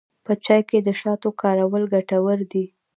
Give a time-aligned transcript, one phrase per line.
[0.25, 2.65] په چای کې د شاتو کارول ګټور دي.